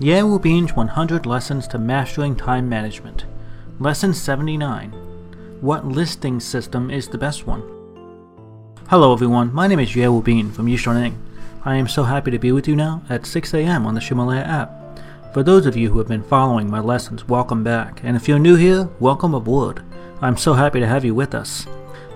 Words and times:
Ye 0.00 0.14
Wubin's 0.14 0.74
100 0.74 1.24
Lessons 1.24 1.68
to 1.68 1.78
Mastering 1.78 2.34
Time 2.34 2.68
Management. 2.68 3.26
Lesson 3.78 4.12
79 4.12 4.90
What 5.60 5.86
Listing 5.86 6.40
System 6.40 6.90
is 6.90 7.06
the 7.06 7.16
Best 7.16 7.46
One? 7.46 7.62
Hello 8.88 9.12
everyone, 9.12 9.54
my 9.54 9.68
name 9.68 9.78
is 9.78 9.94
Ye 9.94 10.02
Wubin 10.02 10.52
from 10.52 10.66
Yixiaoneng. 10.66 11.14
I 11.64 11.76
am 11.76 11.86
so 11.86 12.02
happy 12.02 12.32
to 12.32 12.40
be 12.40 12.50
with 12.50 12.66
you 12.66 12.74
now 12.74 13.04
at 13.08 13.24
6 13.24 13.54
a.m. 13.54 13.86
on 13.86 13.94
the 13.94 14.00
Ximalaya 14.00 14.44
app. 14.44 14.98
For 15.32 15.44
those 15.44 15.64
of 15.64 15.76
you 15.76 15.90
who 15.90 15.98
have 15.98 16.08
been 16.08 16.24
following 16.24 16.68
my 16.68 16.80
lessons, 16.80 17.28
welcome 17.28 17.62
back, 17.62 18.00
and 18.02 18.16
if 18.16 18.26
you're 18.26 18.40
new 18.40 18.56
here, 18.56 18.88
welcome 18.98 19.32
aboard. 19.32 19.84
I'm 20.20 20.36
so 20.36 20.54
happy 20.54 20.80
to 20.80 20.88
have 20.88 21.04
you 21.04 21.14
with 21.14 21.36
us. 21.36 21.68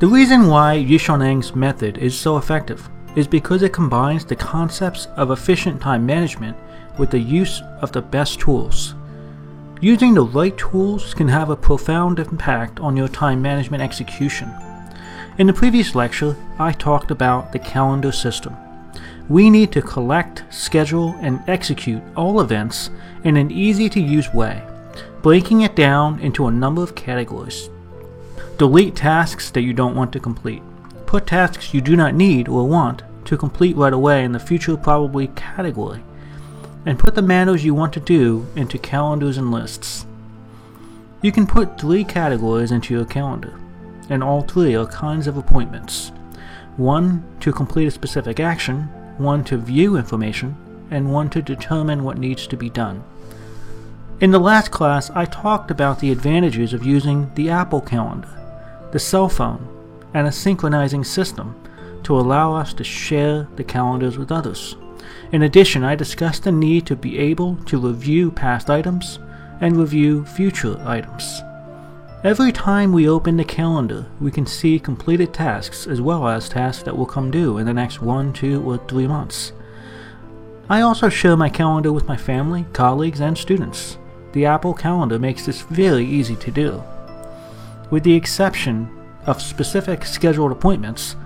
The 0.00 0.06
reason 0.06 0.46
why 0.46 0.76
Yixiaoneng's 0.76 1.56
method 1.56 1.98
is 1.98 2.16
so 2.16 2.36
effective 2.36 2.88
is 3.16 3.26
because 3.26 3.64
it 3.64 3.72
combines 3.72 4.24
the 4.24 4.36
concepts 4.36 5.06
of 5.16 5.32
efficient 5.32 5.80
time 5.80 6.06
management 6.06 6.56
with 7.00 7.10
the 7.10 7.18
use 7.18 7.62
of 7.82 7.90
the 7.90 8.00
best 8.00 8.38
tools. 8.38 8.94
Using 9.80 10.14
the 10.14 10.22
right 10.22 10.56
tools 10.56 11.14
can 11.14 11.26
have 11.26 11.50
a 11.50 11.56
profound 11.56 12.20
impact 12.20 12.78
on 12.78 12.96
your 12.96 13.08
time 13.08 13.42
management 13.42 13.82
execution. 13.82 14.54
In 15.38 15.48
the 15.48 15.52
previous 15.52 15.96
lecture, 15.96 16.36
I 16.60 16.70
talked 16.70 17.10
about 17.10 17.50
the 17.50 17.58
calendar 17.58 18.12
system. 18.12 18.56
We 19.28 19.50
need 19.50 19.72
to 19.72 19.82
collect, 19.82 20.44
schedule, 20.50 21.16
and 21.20 21.42
execute 21.48 22.04
all 22.16 22.40
events 22.40 22.90
in 23.24 23.36
an 23.36 23.50
easy 23.50 23.88
to 23.88 24.00
use 24.00 24.32
way, 24.32 24.62
breaking 25.22 25.62
it 25.62 25.74
down 25.74 26.20
into 26.20 26.46
a 26.46 26.52
number 26.52 26.84
of 26.84 26.94
categories 26.94 27.68
Delete 28.58 28.96
tasks 28.96 29.52
that 29.52 29.62
you 29.62 29.72
don't 29.72 29.94
want 29.94 30.12
to 30.12 30.18
complete. 30.18 30.62
Put 31.06 31.28
tasks 31.28 31.72
you 31.72 31.80
do 31.80 31.94
not 31.94 32.16
need 32.16 32.48
or 32.48 32.66
want 32.66 33.04
to 33.26 33.36
complete 33.36 33.76
right 33.76 33.92
away 33.92 34.24
in 34.24 34.32
the 34.32 34.40
future 34.40 34.76
probably 34.76 35.28
category. 35.28 36.02
And 36.84 36.98
put 36.98 37.14
the 37.14 37.22
matters 37.22 37.64
you 37.64 37.72
want 37.72 37.92
to 37.92 38.00
do 38.00 38.48
into 38.56 38.76
calendars 38.76 39.38
and 39.38 39.52
lists. 39.52 40.06
You 41.22 41.30
can 41.30 41.46
put 41.46 41.78
three 41.78 42.02
categories 42.02 42.72
into 42.72 42.92
your 42.92 43.04
calendar, 43.04 43.60
and 44.10 44.24
all 44.24 44.42
three 44.42 44.74
are 44.74 44.86
kinds 44.86 45.28
of 45.28 45.36
appointments 45.36 46.10
one 46.76 47.22
to 47.38 47.52
complete 47.52 47.86
a 47.86 47.92
specific 47.92 48.40
action, 48.40 48.82
one 49.18 49.44
to 49.44 49.56
view 49.56 49.96
information, 49.96 50.56
and 50.90 51.12
one 51.12 51.30
to 51.30 51.42
determine 51.42 52.02
what 52.02 52.18
needs 52.18 52.48
to 52.48 52.56
be 52.56 52.70
done. 52.70 53.04
In 54.20 54.32
the 54.32 54.40
last 54.40 54.72
class, 54.72 55.10
I 55.10 55.26
talked 55.26 55.70
about 55.70 56.00
the 56.00 56.10
advantages 56.10 56.72
of 56.72 56.84
using 56.84 57.30
the 57.36 57.50
Apple 57.50 57.80
Calendar 57.80 58.37
the 58.92 58.98
cell 58.98 59.28
phone, 59.28 59.66
and 60.14 60.26
a 60.26 60.32
synchronizing 60.32 61.04
system 61.04 61.54
to 62.02 62.18
allow 62.18 62.54
us 62.54 62.72
to 62.74 62.84
share 62.84 63.48
the 63.56 63.64
calendars 63.64 64.16
with 64.16 64.32
others. 64.32 64.76
In 65.32 65.42
addition, 65.42 65.84
I 65.84 65.94
discussed 65.94 66.44
the 66.44 66.52
need 66.52 66.86
to 66.86 66.96
be 66.96 67.18
able 67.18 67.56
to 67.66 67.78
review 67.78 68.30
past 68.30 68.70
items 68.70 69.18
and 69.60 69.76
review 69.76 70.24
future 70.24 70.80
items. 70.86 71.42
Every 72.24 72.50
time 72.50 72.92
we 72.92 73.08
open 73.08 73.36
the 73.36 73.44
calendar, 73.44 74.06
we 74.20 74.30
can 74.30 74.46
see 74.46 74.78
completed 74.78 75.32
tasks 75.32 75.86
as 75.86 76.00
well 76.00 76.26
as 76.26 76.48
tasks 76.48 76.82
that 76.84 76.96
will 76.96 77.06
come 77.06 77.30
due 77.30 77.58
in 77.58 77.66
the 77.66 77.74
next 77.74 78.00
one, 78.00 78.32
two, 78.32 78.62
or 78.62 78.78
three 78.88 79.06
months. 79.06 79.52
I 80.68 80.80
also 80.80 81.08
share 81.08 81.36
my 81.36 81.48
calendar 81.48 81.92
with 81.92 82.08
my 82.08 82.16
family, 82.16 82.66
colleagues, 82.72 83.20
and 83.20 83.38
students. 83.38 83.98
The 84.32 84.46
Apple 84.46 84.74
Calendar 84.74 85.18
makes 85.18 85.46
this 85.46 85.62
very 85.62 86.04
easy 86.04 86.36
to 86.36 86.50
do. 86.50 86.82
With 87.90 88.04
the 88.04 88.14
exception 88.14 88.90
of 89.26 89.40
specific 89.40 90.04
scheduled 90.04 90.52
appointments, 90.52 91.16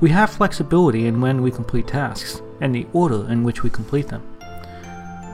we 0.00 0.10
have 0.10 0.30
flexibility 0.30 1.06
in 1.06 1.20
when 1.20 1.42
we 1.42 1.50
complete 1.50 1.88
tasks 1.88 2.40
and 2.60 2.72
the 2.72 2.86
order 2.92 3.28
in 3.28 3.42
which 3.42 3.64
we 3.64 3.70
complete 3.70 4.08
them. 4.08 4.22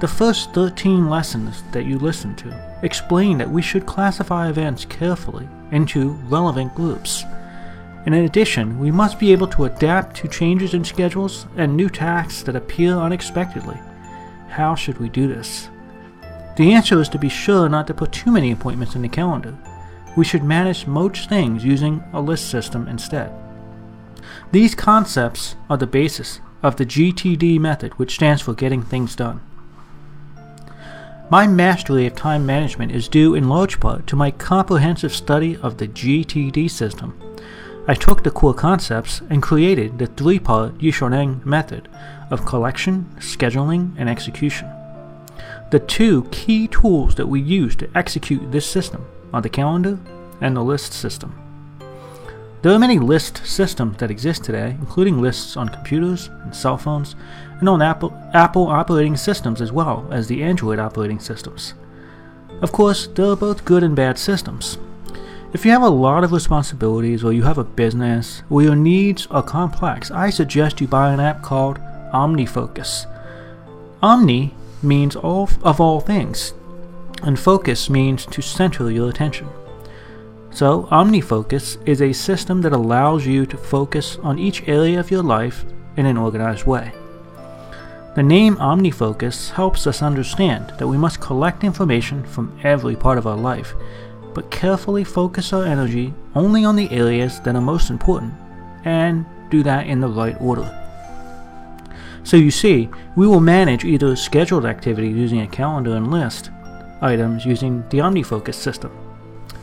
The 0.01 0.09
first 0.09 0.55
13 0.55 1.11
lessons 1.11 1.63
that 1.73 1.85
you 1.85 1.99
listen 1.99 2.35
to 2.37 2.79
explain 2.83 3.37
that 3.39 3.51
we 3.51 3.61
should 3.61 3.85
classify 3.85 4.49
events 4.49 4.87
carefully 4.87 5.47
into 5.73 6.13
relevant 6.29 6.75
groups. 6.75 7.25
And 8.07 8.15
in 8.15 8.25
addition, 8.25 8.79
we 8.79 8.91
must 8.91 9.19
be 9.19 9.33
able 9.33 9.49
to 9.49 9.65
adapt 9.65 10.17
to 10.19 10.29
changes 10.29 10.73
in 10.73 10.85
schedules 10.85 11.47
and 11.57 11.77
new 11.77 11.91
tasks 11.91 12.43
that 12.45 12.57
appear 12.57 12.95
unexpectedly. 12.97 13.77
How 14.49 14.75
should 14.75 14.99
we 14.99 15.11
do 15.11 15.29
this? 15.29 15.69
The 16.57 16.73
answer 16.73 16.99
is 17.01 17.11
to 17.11 17.19
be 17.19 17.29
sure 17.29 17.69
not 17.69 17.87
to 17.89 17.95
put 17.95 18.13
too 18.13 18.33
many 18.33 18.53
appointments 18.53 18.95
in 18.95 19.03
the 19.03 19.09
calendar 19.09 19.55
we 20.19 20.25
should 20.25 20.43
manage 20.43 20.85
most 20.85 21.29
things 21.29 21.65
using 21.65 22.03
a 22.13 22.21
list 22.21 22.51
system 22.51 22.89
instead. 22.89 23.33
These 24.51 24.75
concepts 24.75 25.55
are 25.71 25.77
the 25.77 25.87
basis 25.87 26.41
of 26.61 26.75
the 26.75 26.85
GTD 26.85 27.61
method, 27.61 27.97
which 28.01 28.17
stands 28.17 28.43
for 28.43 28.53
Getting 28.53 28.83
Things 28.83 29.15
Done. 29.15 29.41
My 31.31 31.47
mastery 31.47 32.05
of 32.05 32.17
time 32.17 32.45
management 32.45 32.91
is 32.91 33.07
due 33.07 33.37
in 33.37 33.49
large 33.49 33.79
part 33.79 34.09
to 34.09 34.17
my 34.17 34.33
comprehensive 34.33 35.15
study 35.15 35.57
of 35.59 35.79
the 35.79 35.87
GTD 35.87 36.69
system. 36.69 37.17
I 37.87 37.95
took 37.95 38.25
the 38.25 38.33
core 38.33 38.55
concepts 38.55 39.23
and 39.31 39.41
created 39.41 40.01
the 40.01 40.09
three 40.09 40.41
part 40.41 40.79
Yixiaoneng 40.79 41.47
method 41.47 41.89
of 42.29 42.45
collection, 42.45 43.07
scheduling, 43.19 43.95
and 43.97 44.11
execution. 44.11 44.69
The 45.71 45.79
two 45.79 46.25
key 46.33 46.67
tools 46.67 47.15
that 47.15 47.29
we 47.29 47.41
use 47.41 47.77
to 47.77 47.89
execute 47.95 48.51
this 48.51 48.67
system 48.67 49.07
are 49.33 49.43
the 49.43 49.49
calendar 49.49 49.99
and 50.41 50.57
the 50.57 50.63
list 50.63 50.93
system. 50.93 51.35
There 52.63 52.73
are 52.73 52.79
many 52.79 52.99
list 52.99 53.47
systems 53.47 53.99
that 53.99 54.11
exist 54.11 54.43
today, 54.43 54.77
including 54.81 55.21
lists 55.21 55.57
on 55.57 55.69
computers 55.69 56.29
and 56.43 56.55
cell 56.55 56.77
phones, 56.77 57.15
and 57.61 57.69
on 57.69 57.83
Apple, 57.83 58.13
Apple 58.35 58.67
operating 58.67 59.17
systems 59.17 59.61
as 59.61 59.71
well 59.71 60.09
as 60.11 60.27
the 60.27 60.43
Android 60.43 60.81
operating 60.81 61.21
systems. 61.21 61.75
Of 62.61 62.73
course, 62.73 63.07
they 63.07 63.23
are 63.23 63.37
both 63.37 63.65
good 63.65 63.85
and 63.85 63.95
bad 63.95 64.19
systems. 64.19 64.79
If 65.53 65.65
you 65.65 65.71
have 65.71 65.83
a 65.83 65.89
lot 65.89 66.25
of 66.25 66.33
responsibilities, 66.33 67.23
or 67.23 67.33
you 67.33 67.45
have 67.45 67.59
a 67.59 67.65
business, 67.65 68.43
or 68.51 68.61
your 68.63 68.77
needs 68.77 69.27
are 69.31 69.43
complex, 69.43 70.11
I 70.11 70.31
suggest 70.31 70.81
you 70.81 70.89
buy 70.89 71.13
an 71.13 71.21
app 71.21 71.43
called 71.43 71.79
OmniFocus. 72.13 73.07
Omni 74.03 74.55
means 74.83 75.15
all 75.17 75.49
of 75.63 75.81
all 75.81 76.01
things, 76.01 76.53
and 77.23 77.39
focus 77.39 77.91
means 77.91 78.27
to 78.27 78.43
center 78.43 78.91
your 78.91 79.09
attention. 79.09 79.49
So, 80.51 80.89
OmniFocus 80.91 81.87
is 81.87 82.03
a 82.03 82.13
system 82.13 82.63
that 82.63 82.73
allows 82.73 83.27
you 83.27 83.47
to 83.47 83.57
focus 83.57 84.17
on 84.23 84.39
each 84.39 84.67
area 84.67 84.99
of 84.99 85.11
your 85.11 85.23
life 85.23 85.65
in 85.97 86.07
an 86.07 86.17
organized 86.17 86.65
way. 86.65 86.93
The 88.15 88.23
name 88.23 88.57
OmniFocus 88.57 89.51
helps 89.51 89.87
us 89.87 90.03
understand 90.03 90.73
that 90.79 90.89
we 90.89 90.97
must 90.97 91.21
collect 91.21 91.63
information 91.63 92.25
from 92.25 92.59
every 92.65 92.97
part 92.97 93.19
of 93.19 93.27
our 93.27 93.37
life, 93.37 93.75
but 94.35 94.51
carefully 94.51 95.05
focus 95.05 95.53
our 95.53 95.65
energy 95.65 96.13
only 96.35 96.65
on 96.65 96.75
the 96.75 96.91
areas 96.91 97.41
that 97.41 97.55
are 97.55 97.61
most 97.61 97.91
important, 97.91 98.35
and 98.85 99.25
do 99.51 99.63
that 99.63 99.87
in 99.87 100.01
the 100.01 100.09
right 100.09 100.37
order. 100.41 100.75
So 102.25 102.37
you 102.37 102.51
see, 102.51 102.89
we 103.17 103.27
will 103.27 103.41
manage 103.41 103.85
either 103.85 104.17
scheduled 104.17 104.67
activities 104.67 105.17
using 105.17 105.41
a 105.41 105.47
calendar 105.47 105.95
and 105.95 106.11
list, 106.11 106.51
items 107.01 107.45
using 107.45 107.85
the 107.91 107.99
OmniFocus 107.99 108.55
system. 108.55 108.91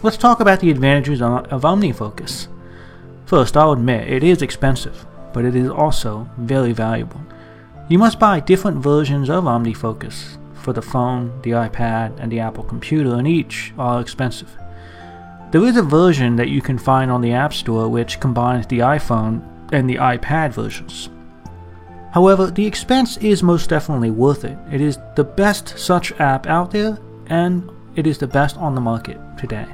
Let's 0.04 0.18
talk 0.18 0.40
about 0.40 0.60
the 0.60 0.72
advantages 0.72 1.22
of 1.22 1.62
OmniFocus. 1.62 2.48
First, 3.26 3.58
I'll 3.58 3.72
admit 3.72 4.08
it 4.08 4.24
is 4.24 4.42
expensive, 4.42 5.06
but 5.34 5.46
it 5.46 5.56
is 5.56 5.70
also 5.70 6.30
very 6.38 6.74
valuable. 6.74 7.22
You 7.90 7.98
must 7.98 8.20
buy 8.20 8.40
different 8.40 8.78
versions 8.78 9.30
of 9.30 9.46
OmniFocus 9.46 10.38
for 10.56 10.74
the 10.74 10.82
phone, 10.82 11.42
the 11.42 11.52
iPad, 11.52 12.20
and 12.20 12.32
the 12.32 12.40
Apple 12.40 12.64
computer, 12.64 13.16
and 13.16 13.28
each 13.28 13.74
are 13.78 14.02
expensive. 14.02 14.56
There 15.52 15.64
is 15.64 15.78
a 15.78 15.84
version 15.84 16.36
that 16.36 16.50
you 16.50 16.62
can 16.62 16.78
find 16.78 17.12
on 17.12 17.22
the 17.22 17.34
App 17.34 17.54
Store 17.54 17.88
which 17.88 18.20
combines 18.20 18.68
the 18.68 18.80
iPhone 18.80 19.42
and 19.72 19.90
the 19.90 19.96
iPad 19.96 20.54
versions. 20.54 21.10
However, 22.12 22.50
the 22.50 22.66
expense 22.66 23.18
is 23.18 23.44
most 23.44 23.70
definitely 23.70 24.10
worth 24.10 24.46
it. 24.46 24.58
It 24.72 24.81
is 24.81 24.98
the 25.16 25.24
best 25.24 25.78
such 25.78 26.12
app 26.20 26.48
out 26.48 26.72
there 26.72 26.98
and 27.27 27.69
it 27.95 28.07
is 28.07 28.18
the 28.18 28.27
best 28.27 28.57
on 28.57 28.75
the 28.75 28.81
market 28.81 29.19
today. 29.38 29.68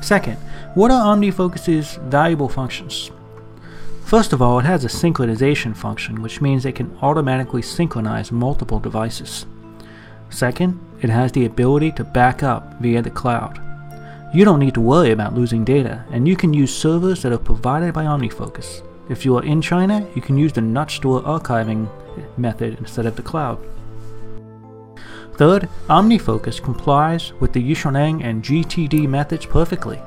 Second, 0.00 0.36
what 0.74 0.90
are 0.90 1.14
OmniFocus's 1.14 1.96
valuable 2.04 2.48
functions? 2.48 3.10
First 4.04 4.32
of 4.32 4.42
all, 4.42 4.58
it 4.58 4.64
has 4.64 4.84
a 4.84 4.88
synchronization 4.88 5.76
function, 5.76 6.20
which 6.22 6.40
means 6.40 6.64
it 6.64 6.74
can 6.74 6.96
automatically 7.00 7.62
synchronize 7.62 8.32
multiple 8.32 8.80
devices. 8.80 9.46
Second, 10.30 10.80
it 11.00 11.10
has 11.10 11.32
the 11.32 11.46
ability 11.46 11.92
to 11.92 12.04
back 12.04 12.42
up 12.42 12.80
via 12.80 13.02
the 13.02 13.10
cloud. 13.10 13.60
You 14.34 14.44
don't 14.44 14.60
need 14.60 14.74
to 14.74 14.80
worry 14.80 15.10
about 15.10 15.34
losing 15.34 15.64
data, 15.64 16.04
and 16.10 16.26
you 16.26 16.36
can 16.36 16.54
use 16.54 16.76
servers 16.76 17.22
that 17.22 17.32
are 17.32 17.38
provided 17.38 17.94
by 17.94 18.04
OmniFocus. 18.04 18.82
If 19.08 19.24
you 19.24 19.36
are 19.36 19.44
in 19.44 19.60
China, 19.60 20.06
you 20.14 20.22
can 20.22 20.38
use 20.38 20.52
the 20.52 20.60
NUTSTORE 20.60 21.22
archiving 21.22 21.88
method 22.38 22.78
instead 22.78 23.06
of 23.06 23.16
the 23.16 23.22
cloud. 23.22 23.58
Third, 25.40 25.70
OmniFocus 25.88 26.62
complies 26.62 27.32
with 27.40 27.54
the 27.54 27.62
Yixiaoneng 27.62 28.22
and 28.22 28.44
GTD 28.44 29.08
methods 29.08 29.46
perfectly. 29.46 29.98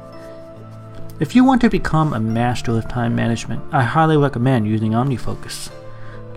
If 1.19 1.35
you 1.35 1.43
want 1.43 1.59
to 1.61 1.71
become 1.71 2.13
a 2.13 2.19
master 2.19 2.77
of 2.77 2.87
time 2.87 3.15
management, 3.15 3.63
I 3.73 3.81
highly 3.81 4.15
recommend 4.15 4.67
using 4.67 4.91
OmniFocus. 4.91 5.71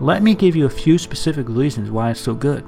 Let 0.01 0.23
me 0.23 0.35
give 0.35 0.57
you 0.57 0.65
a 0.65 0.71
few 0.71 0.97
specific 0.97 1.47
reasons 1.47 1.91
why 1.91 2.13
it's 2.13 2.21
so 2.21 2.33
good. 2.33 2.67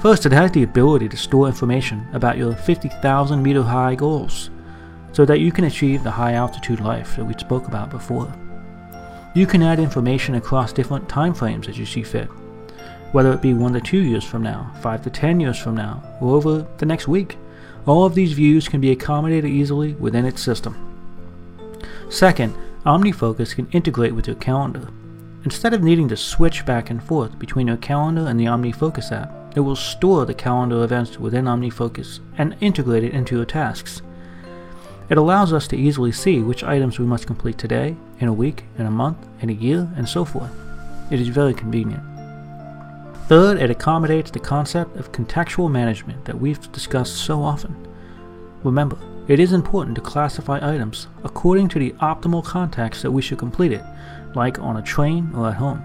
First, 0.00 0.24
it 0.24 0.32
has 0.32 0.50
the 0.52 0.62
ability 0.62 1.10
to 1.10 1.16
store 1.18 1.46
information 1.46 2.06
about 2.14 2.38
your 2.38 2.54
50,000 2.54 3.42
meter 3.42 3.62
high 3.62 3.96
goals 3.96 4.48
so 5.12 5.26
that 5.26 5.40
you 5.40 5.52
can 5.52 5.64
achieve 5.64 6.02
the 6.02 6.10
high 6.10 6.32
altitude 6.32 6.80
life 6.80 7.16
that 7.16 7.24
we 7.26 7.34
spoke 7.34 7.68
about 7.68 7.90
before. 7.90 8.32
You 9.34 9.46
can 9.46 9.62
add 9.62 9.78
information 9.78 10.36
across 10.36 10.72
different 10.72 11.06
time 11.06 11.34
frames 11.34 11.68
as 11.68 11.78
you 11.78 11.84
see 11.84 12.02
fit, 12.02 12.30
whether 13.12 13.32
it 13.32 13.42
be 13.42 13.54
1 13.54 13.72
to 13.72 13.80
2 13.80 13.98
years 13.98 14.24
from 14.24 14.42
now, 14.42 14.70
5 14.80 15.02
to 15.02 15.10
10 15.10 15.40
years 15.40 15.58
from 15.58 15.74
now, 15.74 16.02
or 16.20 16.36
over 16.36 16.66
the 16.78 16.86
next 16.86 17.08
week. 17.08 17.36
All 17.86 18.04
of 18.04 18.14
these 18.14 18.32
views 18.32 18.68
can 18.68 18.80
be 18.80 18.90
accommodated 18.90 19.50
easily 19.50 19.94
within 19.94 20.26
its 20.26 20.42
system. 20.42 20.76
Second, 22.10 22.54
OmniFocus 22.84 23.54
can 23.54 23.68
integrate 23.72 24.14
with 24.14 24.26
your 24.26 24.36
calendar. 24.36 24.88
Instead 25.44 25.72
of 25.72 25.82
needing 25.82 26.08
to 26.08 26.16
switch 26.16 26.66
back 26.66 26.90
and 26.90 27.02
forth 27.02 27.38
between 27.38 27.66
your 27.66 27.76
calendar 27.78 28.26
and 28.26 28.38
the 28.38 28.44
OmniFocus 28.44 29.12
app, 29.12 29.32
it 29.56 29.60
will 29.60 29.76
store 29.76 30.26
the 30.26 30.34
calendar 30.34 30.84
events 30.84 31.18
within 31.18 31.46
OmniFocus 31.46 32.20
and 32.36 32.56
integrate 32.60 33.04
it 33.04 33.14
into 33.14 33.36
your 33.36 33.46
tasks. 33.46 34.02
It 35.08 35.16
allows 35.16 35.54
us 35.54 35.66
to 35.68 35.76
easily 35.76 36.12
see 36.12 36.40
which 36.40 36.62
items 36.62 36.98
we 36.98 37.06
must 37.06 37.26
complete 37.26 37.56
today, 37.56 37.96
in 38.20 38.28
a 38.28 38.32
week, 38.32 38.64
in 38.76 38.84
a 38.84 38.90
month, 38.90 39.16
in 39.40 39.48
a 39.48 39.54
year, 39.54 39.88
and 39.96 40.06
so 40.06 40.24
forth. 40.24 40.50
It 41.10 41.20
is 41.20 41.28
very 41.28 41.54
convenient. 41.54 42.02
Third, 43.28 43.60
it 43.60 43.70
accommodates 43.70 44.30
the 44.30 44.38
concept 44.38 44.96
of 44.96 45.12
contextual 45.12 45.70
management 45.70 46.24
that 46.24 46.40
we've 46.40 46.72
discussed 46.72 47.18
so 47.18 47.42
often. 47.42 47.76
Remember, 48.64 48.96
it 49.28 49.38
is 49.38 49.52
important 49.52 49.96
to 49.96 50.00
classify 50.00 50.56
items 50.62 51.08
according 51.24 51.68
to 51.68 51.78
the 51.78 51.90
optimal 52.00 52.42
context 52.42 53.02
that 53.02 53.10
we 53.10 53.20
should 53.20 53.36
complete 53.36 53.72
it, 53.72 53.84
like 54.34 54.58
on 54.58 54.78
a 54.78 54.82
train 54.82 55.30
or 55.34 55.48
at 55.50 55.56
home. 55.56 55.82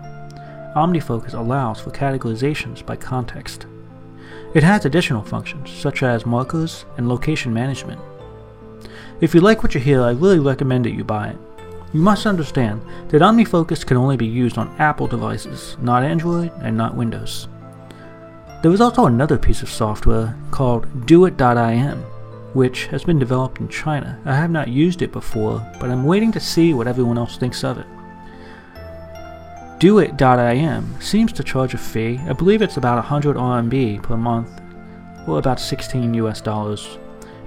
OmniFocus 0.77 1.33
allows 1.33 1.81
for 1.81 1.91
categorizations 1.91 2.85
by 2.85 2.95
context. 2.95 3.65
It 4.53 4.63
has 4.63 4.85
additional 4.85 5.21
functions, 5.21 5.69
such 5.69 6.01
as 6.01 6.25
markers 6.25 6.85
and 6.95 7.09
location 7.09 7.53
management. 7.53 7.99
If 9.19 9.35
you 9.35 9.41
like 9.41 9.63
what 9.63 9.75
you 9.75 9.81
hear, 9.81 10.01
I 10.01 10.11
really 10.11 10.39
recommend 10.39 10.85
that 10.85 10.91
you 10.91 11.03
buy 11.03 11.31
it. 11.31 11.37
You 11.93 11.99
must 11.99 12.25
understand 12.25 12.81
that 13.09 13.21
OmniFocus 13.21 13.85
can 13.85 13.97
only 13.97 14.17
be 14.17 14.25
used 14.25 14.57
on 14.57 14.75
Apple 14.79 15.05
devices, 15.05 15.77
not 15.79 16.01
Android 16.03 16.51
and 16.61 16.75
not 16.75 16.95
Windows. 16.95 17.47
There 18.63 18.71
is 18.71 18.81
also 18.81 19.05
another 19.05 19.37
piece 19.37 19.61
of 19.61 19.69
software 19.69 20.35
called 20.49 21.05
Doit.im, 21.05 21.99
which 22.53 22.87
has 22.87 23.03
been 23.03 23.19
developed 23.19 23.59
in 23.59 23.69
China. 23.69 24.19
I 24.25 24.35
have 24.35 24.49
not 24.49 24.69
used 24.69 25.03
it 25.03 25.11
before, 25.11 25.59
but 25.79 25.91
I'm 25.91 26.03
waiting 26.05 26.31
to 26.31 26.39
see 26.39 26.73
what 26.73 26.87
everyone 26.87 27.19
else 27.19 27.37
thinks 27.37 27.63
of 27.63 27.77
it. 27.77 27.85
Doit.im 29.79 30.99
seems 30.99 31.31
to 31.33 31.43
charge 31.43 31.75
a 31.75 31.77
fee. 31.77 32.19
I 32.27 32.33
believe 32.33 32.63
it's 32.63 32.77
about 32.77 32.95
100 32.95 33.35
RMB 33.35 34.01
per 34.01 34.17
month, 34.17 34.49
or 35.27 35.37
about 35.37 35.59
16 35.59 36.15
US 36.15 36.41
dollars, 36.41 36.97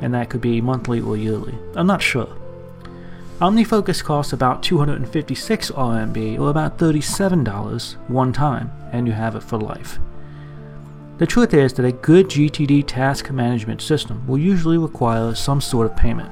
and 0.03 0.15
that 0.15 0.31
could 0.31 0.41
be 0.41 0.61
monthly 0.61 1.01
or 1.01 1.17
yearly. 1.17 1.55
I'm 1.75 1.89
not 1.89 2.01
sure. 2.03 2.29
OmniFocus 3.41 4.03
costs 4.03 4.33
about 4.33 4.63
256 4.63 5.71
RMB, 5.73 6.41
or 6.41 6.49
about 6.49 6.79
$37 6.79 7.97
one 8.09 8.33
time, 8.33 8.73
and 8.93 9.07
you 9.07 9.13
have 9.13 9.37
it 9.37 9.43
for 9.43 9.59
life. 9.59 9.99
The 11.19 11.27
truth 11.27 11.53
is 11.53 11.75
that 11.75 11.85
a 11.85 11.93
good 11.93 12.29
GTD 12.31 12.87
task 12.87 13.31
management 13.31 13.83
system 13.83 14.27
will 14.27 14.39
usually 14.39 14.79
require 14.79 15.35
some 15.35 15.61
sort 15.61 15.87
of 15.87 15.95
payment. 15.95 16.31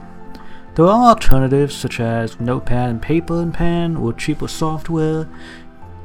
There 0.77 0.87
are 0.87 1.11
alternatives 1.11 1.77
such 1.77 2.01
as 2.01 2.41
Notepad 2.41 2.89
and 2.89 3.03
Paper 3.03 3.43
and 3.43 3.53
Pen 3.53 3.99
or 3.99 4.15
cheaper 4.15 4.49
software 4.49 5.29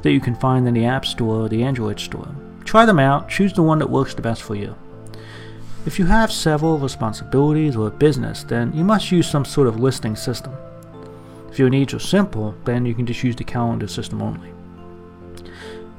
that 0.02 0.12
you 0.12 0.20
can 0.20 0.34
find 0.34 0.68
in 0.68 0.74
the 0.74 0.84
App 0.84 1.06
Store 1.06 1.46
or 1.46 1.48
the 1.48 1.62
Android 1.62 1.98
Store. 1.98 2.28
Try 2.64 2.84
them 2.84 2.98
out, 2.98 3.26
choose 3.26 3.54
the 3.54 3.62
one 3.62 3.78
that 3.78 3.88
works 3.88 4.12
the 4.12 4.20
best 4.20 4.42
for 4.42 4.54
you. 4.54 4.76
If 5.86 5.98
you 5.98 6.04
have 6.04 6.30
several 6.30 6.78
responsibilities 6.78 7.74
or 7.74 7.88
a 7.88 7.90
business, 7.90 8.44
then 8.44 8.70
you 8.74 8.84
must 8.84 9.10
use 9.10 9.26
some 9.26 9.46
sort 9.46 9.66
of 9.66 9.80
listing 9.80 10.14
system. 10.14 10.52
If 11.50 11.58
your 11.58 11.70
needs 11.70 11.94
are 11.94 11.98
simple, 11.98 12.54
then 12.64 12.86
you 12.86 12.94
can 12.94 13.06
just 13.06 13.22
use 13.24 13.36
the 13.36 13.44
calendar 13.44 13.88
system 13.88 14.22
only. 14.22 14.52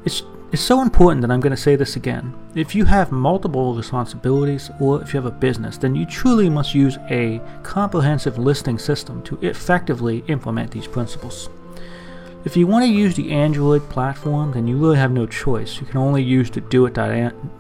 It's, 0.06 0.24
it's 0.51 0.62
so 0.62 0.81
important 0.81 1.21
that 1.21 1.31
I'm 1.31 1.39
going 1.39 1.56
to 1.56 1.57
say 1.62 1.75
this 1.75 1.95
again. 1.95 2.33
If 2.56 2.74
you 2.74 2.86
have 2.86 3.12
multiple 3.12 3.75
responsibilities 3.75 4.69
or 4.80 5.01
if 5.01 5.13
you 5.13 5.21
have 5.21 5.31
a 5.31 5.36
business, 5.36 5.77
then 5.77 5.95
you 5.95 6.06
truly 6.06 6.50
must 6.50 6.74
use 6.74 6.98
a 7.09 7.42
comprehensive 7.63 8.38
listing 8.38 8.80
system 8.80 9.21
to 9.24 9.38
effectively 9.42 10.24
implement 10.27 10.71
these 10.71 10.88
principles. 10.88 11.50
If 12.44 12.57
you 12.57 12.65
want 12.65 12.86
to 12.86 12.92
use 12.92 13.15
the 13.15 13.31
Android 13.31 13.88
platform, 13.89 14.53
then 14.53 14.68
you 14.68 14.77
really 14.77 14.98
have 14.98 15.12
no 15.12 15.27
choice. 15.27 15.80
You 15.80 15.86
can 15.86 15.98
only 15.98 16.24
use 16.24 16.50
the 16.50 16.62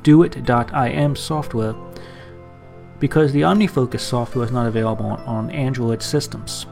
Doit.im 0.03 1.15
software 1.15 1.75
because 2.99 3.31
the 3.31 3.41
OmniFocus 3.41 3.99
software 3.99 4.45
is 4.45 4.51
not 4.51 4.65
available 4.65 5.05
on 5.05 5.51
Android 5.51 6.01
systems. 6.01 6.65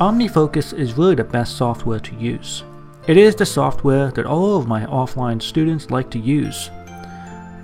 OmniFocus 0.00 0.78
is 0.78 0.96
really 0.96 1.16
the 1.16 1.24
best 1.24 1.56
software 1.56 1.98
to 1.98 2.14
use. 2.14 2.62
It 3.08 3.16
is 3.16 3.34
the 3.34 3.44
software 3.44 4.12
that 4.12 4.26
all 4.26 4.56
of 4.56 4.68
my 4.68 4.86
offline 4.86 5.42
students 5.42 5.90
like 5.90 6.08
to 6.12 6.20
use. 6.20 6.70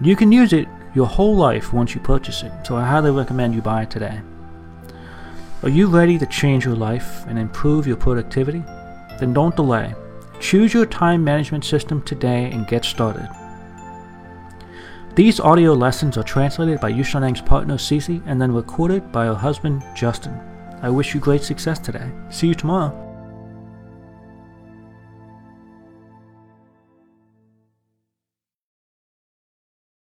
You 0.03 0.17
can 0.17 0.33
use 0.33 0.53
it 0.53 0.67
your 0.97 1.07
whole 1.07 1.37
life 1.37 1.73
once 1.73 1.95
you 1.95 2.01
purchase 2.01 2.43
it, 2.43 2.51
so 2.65 2.75
I 2.75 2.85
highly 2.85 3.13
recommend 3.13 3.55
you 3.55 3.63
buy 3.63 3.83
it 3.83 3.91
today. 3.93 4.21
Are 5.63 5.69
you 5.69 5.87
ready 5.87 6.19
to 6.19 6.27
change 6.27 6.65
your 6.65 6.75
life 6.75 7.25
and 7.29 7.39
improve 7.39 7.87
your 7.87 7.97
productivity? 7.97 8.65
Then 9.21 9.33
don't 9.33 9.55
delay. 9.55 9.95
Choose 10.41 10.75
your 10.75 10.87
time 10.87 11.23
management 11.23 11.65
system 11.65 12.03
today 12.03 12.51
and 12.51 12.67
get 12.67 12.85
started. 12.85 13.29
These 15.15 15.39
audio 15.39 15.73
lessons 15.73 16.19
are 16.19 16.25
translated 16.25 16.81
by 16.81 16.93
Yixiaoneng's 16.93 17.43
partner 17.43 17.77
Cece 17.77 18.21
and 18.27 18.43
then 18.43 18.51
recorded 18.51 19.13
by 19.13 19.27
her 19.27 19.35
husband 19.35 19.85
Justin. 19.95 20.41
I 20.83 20.91
wish 20.91 21.15
you 21.15 21.21
great 21.21 21.43
success 21.43 21.79
today. 21.79 22.11
See 22.29 22.47
you 22.47 22.55
tomorrow. 22.55 23.04